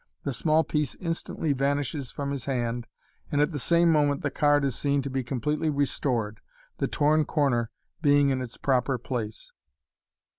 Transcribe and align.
The 0.23 0.33
small 0.33 0.63
piece 0.63 0.95
instantly 0.95 1.53
vanishes 1.53 2.09
from 2.09 2.31
his 2.31 2.45
hand, 2.45 2.87
and 3.31 3.39
at 3.39 3.51
the 3.51 3.59
same 3.59 3.91
moment 3.91 4.23
the 4.23 4.31
card 4.31 4.65
is 4.65 4.75
seen 4.75 5.03
to 5.03 5.11
be 5.11 5.23
completely 5.23 5.69
restored, 5.69 6.41
the 6.79 6.87
torn 6.87 7.23
corner 7.23 7.69
being 8.01 8.29
in 8.29 8.41
its 8.41 8.57
proper 8.57 8.97
place. 8.97 9.51